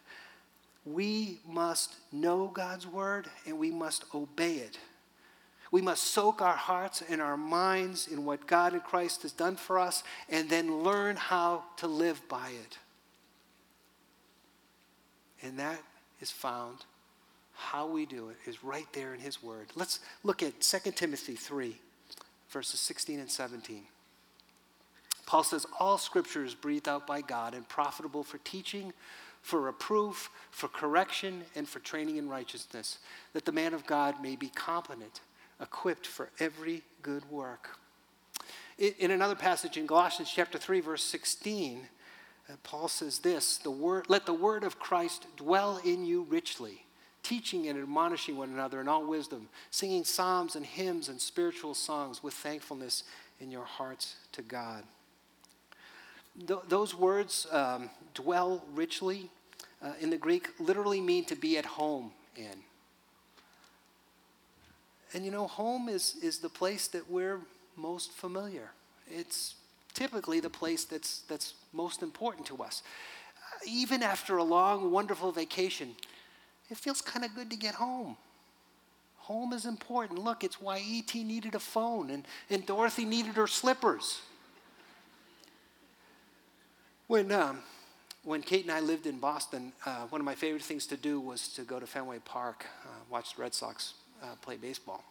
[0.84, 4.78] we must know God's word and we must obey it.
[5.70, 9.56] We must soak our hearts and our minds in what God and Christ has done
[9.56, 12.78] for us and then learn how to live by it.
[15.44, 15.80] And that
[16.20, 16.78] is found,
[17.56, 19.68] how we do it is right there in His Word.
[19.76, 21.76] Let's look at 2 Timothy 3,
[22.48, 23.82] verses 16 and 17.
[25.26, 28.92] Paul says, All scripture is breathed out by God and profitable for teaching
[29.44, 32.96] for reproof, for correction, and for training in righteousness,
[33.34, 35.20] that the man of God may be competent,
[35.60, 37.78] equipped for every good work.
[38.78, 41.86] In another passage in Galatians chapter 3, verse 16, uh,
[42.62, 46.84] Paul says this the word, Let the word of Christ dwell in you richly,
[47.22, 52.22] teaching and admonishing one another in all wisdom, singing psalms and hymns and spiritual songs
[52.22, 53.04] with thankfulness
[53.40, 54.84] in your hearts to God
[56.46, 59.30] th- those words, um, dwell richly,
[59.82, 62.62] uh, in the Greek, literally mean to be at home in.
[65.12, 67.40] And you know, home is, is the place that we're
[67.76, 68.70] most familiar.
[69.08, 69.54] It's
[69.94, 72.82] typically the place that's, that's most important to us.
[73.36, 75.94] Uh, even after a long, wonderful vacation,
[76.70, 78.16] it feels kind of good to get home.
[79.18, 80.18] Home is important.
[80.18, 81.24] Look, it's why E.T.
[81.24, 84.20] needed a phone and, and Dorothy needed her slippers.
[87.06, 87.60] When, um,
[88.22, 91.20] when Kate and I lived in Boston, uh, one of my favorite things to do
[91.20, 95.04] was to go to Fenway Park, uh, watch the Red Sox uh, play baseball.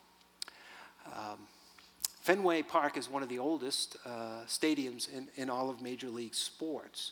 [1.08, 1.40] Um,
[2.24, 6.36] Fenway Park is one of the oldest uh, stadiums in, in all of Major League
[6.36, 7.12] sports.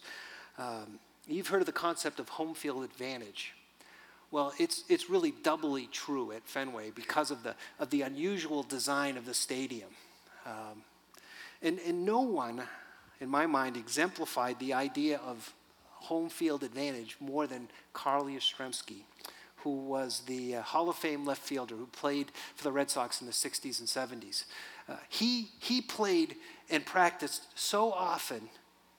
[0.58, 3.54] Um, you've heard of the concept of home field advantage.
[4.32, 9.18] Well, it's, it's really doubly true at Fenway because of the, of the unusual design
[9.18, 9.90] of the stadium.
[10.46, 10.84] Um,
[11.62, 12.64] and, and no one
[13.22, 15.54] in my mind, exemplified the idea of
[15.86, 19.04] home field advantage more than Carl Yastrzemski,
[19.64, 23.22] who was the uh, Hall of Fame left fielder who played for the Red Sox
[23.22, 24.46] in the 60s and 70s.
[24.90, 26.36] Uh, he, he played
[26.70, 28.50] and practiced so often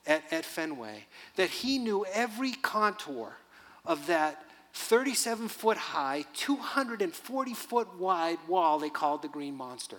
[0.07, 3.37] at, at Fenway that he knew every contour
[3.85, 9.99] of that 37 foot high, 240 foot wide wall they called the Green Monster.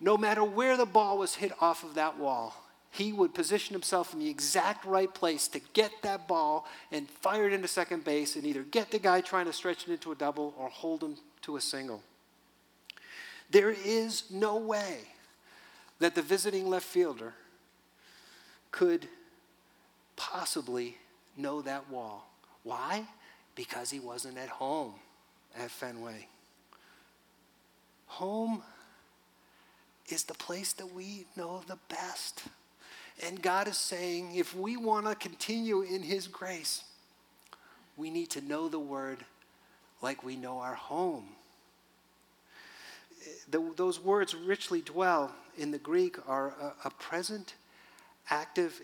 [0.00, 2.54] No matter where the ball was hit off of that wall,
[2.96, 7.46] he would position himself in the exact right place to get that ball and fire
[7.46, 10.14] it into second base and either get the guy trying to stretch it into a
[10.14, 12.02] double or hold him to a single.
[13.50, 15.00] There is no way
[15.98, 17.34] that the visiting left fielder
[18.70, 19.06] could
[20.16, 20.96] possibly
[21.36, 22.28] know that wall.
[22.62, 23.04] Why?
[23.54, 24.94] Because he wasn't at home
[25.58, 26.28] at Fenway.
[28.06, 28.62] home
[30.08, 32.44] is the place that we know the best.
[33.24, 36.84] And God is saying if we want to continue in His grace,
[37.96, 39.24] we need to know the Word
[40.02, 41.28] like we know our home.
[43.50, 47.54] The, those words richly dwell in the Greek are a, a present
[48.28, 48.80] active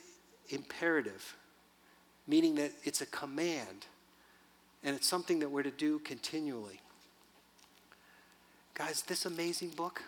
[0.49, 1.37] imperative,
[2.27, 3.87] meaning that it's a command
[4.85, 6.81] and it's something that we're to do continually.
[8.75, 10.03] Guys, this amazing book,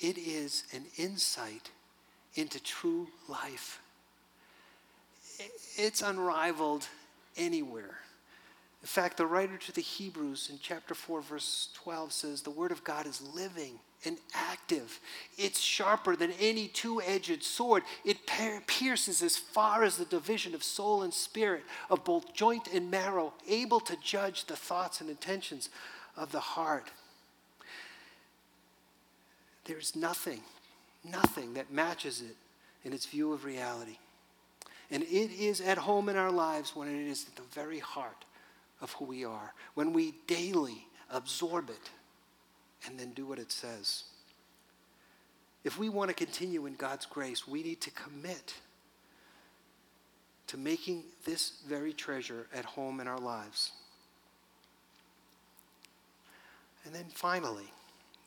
[0.00, 1.70] it is an insight
[2.34, 3.80] into true life.
[5.76, 6.86] It's unrivaled
[7.36, 7.98] anywhere.
[8.82, 12.70] In fact, the writer to the Hebrews in chapter 4, verse 12 says, The word
[12.70, 15.00] of God is living and active.
[15.38, 17.82] It's sharper than any two edged sword.
[18.04, 18.18] It
[18.66, 23.32] pierces as far as the division of soul and spirit, of both joint and marrow,
[23.48, 25.70] able to judge the thoughts and intentions
[26.14, 26.90] of the heart.
[29.64, 30.42] There's nothing,
[31.04, 32.36] nothing that matches it
[32.84, 33.98] in its view of reality.
[34.90, 38.24] And it is at home in our lives when it is at the very heart
[38.80, 41.90] of who we are, when we daily absorb it
[42.86, 44.04] and then do what it says.
[45.64, 48.54] If we want to continue in God's grace, we need to commit
[50.48, 53.72] to making this very treasure at home in our lives.
[56.84, 57.72] And then finally,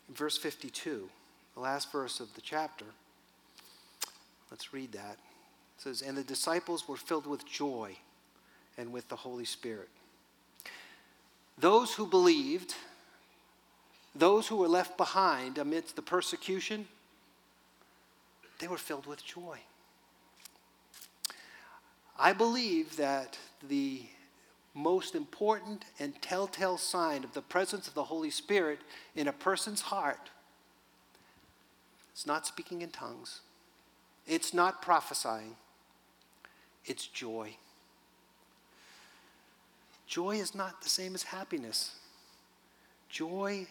[0.09, 1.09] in verse 52,
[1.57, 2.85] the last verse of the chapter,
[4.51, 5.17] let's read that.
[5.75, 7.97] It says, And the disciples were filled with joy
[8.77, 9.89] and with the Holy Spirit.
[11.57, 12.75] Those who believed,
[14.13, 16.87] those who were left behind amidst the persecution,
[18.59, 19.57] they were filled with joy.
[22.19, 24.03] I believe that the
[24.75, 28.77] most important and telltale sign of the presence of the Holy Spirit
[29.15, 30.29] in a person's heart
[32.17, 33.41] is not speaking in tongues,
[34.25, 35.55] it's not prophesying,
[36.85, 37.55] it's joy.
[40.07, 41.95] Joy is not the same as happiness.
[43.09, 43.67] Joy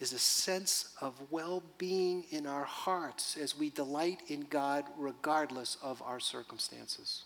[0.00, 5.76] is a sense of well being in our hearts as we delight in God regardless
[5.82, 7.24] of our circumstances.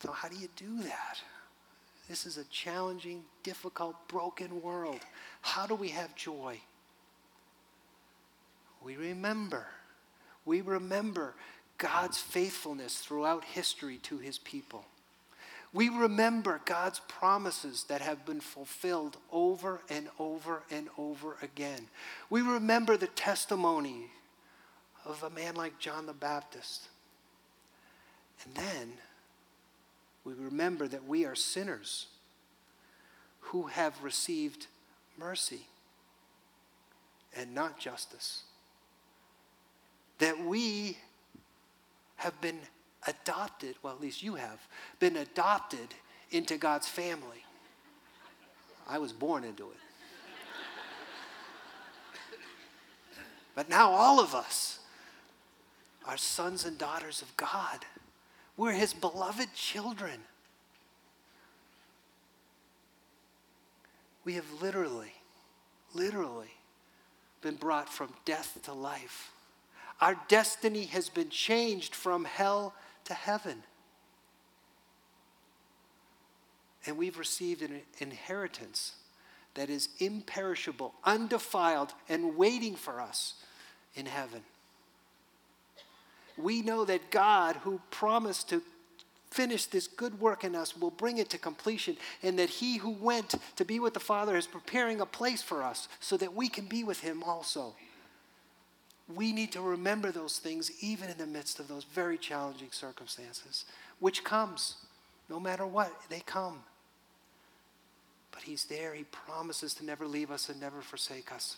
[0.00, 1.18] So, how do you do that?
[2.08, 5.00] This is a challenging, difficult, broken world.
[5.40, 6.58] How do we have joy?
[8.84, 9.66] We remember.
[10.44, 11.34] We remember
[11.78, 14.84] God's faithfulness throughout history to his people.
[15.72, 21.88] We remember God's promises that have been fulfilled over and over and over again.
[22.30, 24.10] We remember the testimony
[25.04, 26.88] of a man like John the Baptist.
[28.44, 28.92] And then
[30.24, 32.06] we remember that we are sinners
[33.40, 34.68] who have received
[35.18, 35.66] mercy
[37.36, 38.44] and not justice.
[40.18, 40.96] That we
[42.16, 42.58] have been
[43.06, 44.60] adopted, well, at least you have,
[44.98, 45.88] been adopted
[46.30, 47.44] into God's family.
[48.88, 49.76] I was born into it.
[53.54, 54.80] But now all of us
[56.06, 57.84] are sons and daughters of God.
[58.56, 60.20] We're his beloved children.
[64.24, 65.12] We have literally,
[65.92, 66.52] literally
[67.42, 69.33] been brought from death to life.
[70.00, 72.74] Our destiny has been changed from hell
[73.04, 73.62] to heaven.
[76.86, 78.94] And we've received an inheritance
[79.54, 83.34] that is imperishable, undefiled, and waiting for us
[83.94, 84.42] in heaven.
[86.36, 88.62] We know that God, who promised to
[89.30, 92.90] finish this good work in us, will bring it to completion, and that He who
[92.90, 96.48] went to be with the Father is preparing a place for us so that we
[96.48, 97.74] can be with Him also
[99.12, 103.64] we need to remember those things even in the midst of those very challenging circumstances,
[104.00, 104.76] which comes
[105.28, 106.60] no matter what, they come.
[108.30, 108.94] But He's there.
[108.94, 111.56] He promises to never leave us and never forsake us.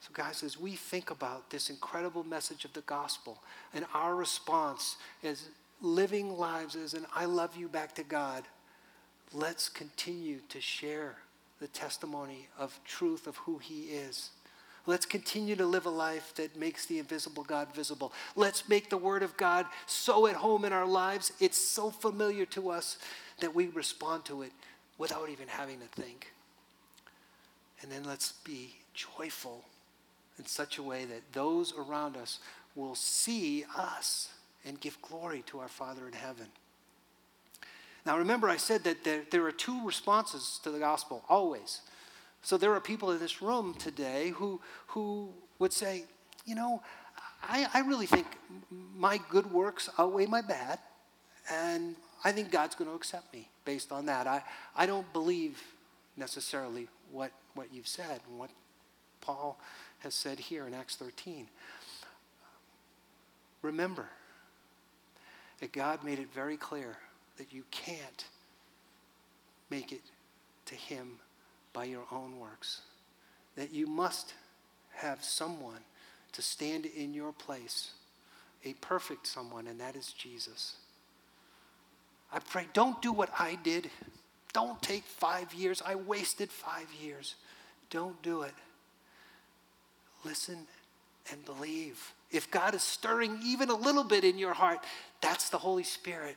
[0.00, 3.38] So, guys, as we think about this incredible message of the gospel
[3.74, 5.48] and our response as
[5.82, 8.44] living lives as an I love you back to God,
[9.32, 11.16] let's continue to share
[11.60, 14.30] the testimony of truth of who He is.
[14.90, 18.12] Let's continue to live a life that makes the invisible God visible.
[18.34, 22.44] Let's make the Word of God so at home in our lives, it's so familiar
[22.46, 22.98] to us
[23.38, 24.50] that we respond to it
[24.98, 26.32] without even having to think.
[27.80, 29.62] And then let's be joyful
[30.40, 32.40] in such a way that those around us
[32.74, 34.32] will see us
[34.64, 36.48] and give glory to our Father in heaven.
[38.04, 41.80] Now, remember, I said that there, there are two responses to the gospel, always.
[42.42, 46.04] So there are people in this room today who, who would say,
[46.46, 46.82] you know,
[47.42, 48.26] I, I really think
[48.70, 50.78] my good works outweigh my bad,
[51.50, 54.26] and I think God's going to accept me based on that.
[54.26, 54.42] I,
[54.76, 55.62] I don't believe
[56.16, 58.50] necessarily what, what you've said and what
[59.20, 59.58] Paul
[60.00, 61.46] has said here in Acts 13.
[63.62, 64.06] Remember
[65.60, 66.96] that God made it very clear
[67.36, 68.24] that you can't
[69.70, 70.02] make it
[70.66, 71.18] to Him
[71.72, 72.82] by your own works,
[73.56, 74.34] that you must
[74.94, 75.80] have someone
[76.32, 77.92] to stand in your place,
[78.64, 80.76] a perfect someone, and that is Jesus.
[82.32, 83.90] I pray, don't do what I did.
[84.52, 85.82] Don't take five years.
[85.84, 87.34] I wasted five years.
[87.88, 88.54] Don't do it.
[90.24, 90.66] Listen
[91.30, 92.12] and believe.
[92.30, 94.80] If God is stirring even a little bit in your heart,
[95.20, 96.36] that's the Holy Spirit.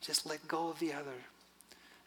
[0.00, 1.14] Just let go of the other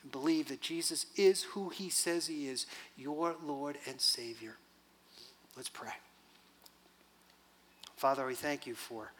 [0.04, 2.66] and believe that Jesus is who he says he is,
[2.97, 4.56] your Lord and Savior.
[5.56, 5.91] Let's pray.
[7.97, 9.12] Father, we thank you for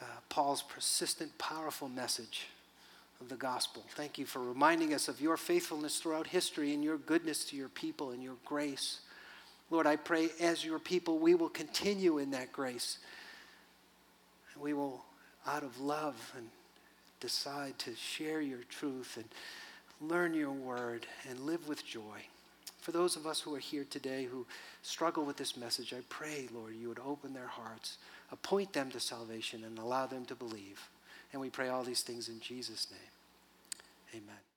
[0.00, 2.46] uh, Paul's persistent, powerful message
[3.20, 3.84] of the gospel.
[3.96, 7.68] Thank you for reminding us of your faithfulness throughout history and your goodness to your
[7.68, 9.00] people and your grace.
[9.70, 12.98] Lord, I pray as your people, we will continue in that grace.
[14.58, 15.04] We will,
[15.46, 16.46] out of love, and
[17.20, 19.26] decide to share your truth and
[20.00, 22.22] learn your word and live with joy.
[22.80, 24.46] For those of us who are here today who
[24.82, 27.98] struggle with this message, I pray, Lord, you would open their hearts,
[28.32, 30.88] appoint them to salvation, and allow them to believe.
[31.32, 34.22] And we pray all these things in Jesus' name.
[34.22, 34.47] Amen.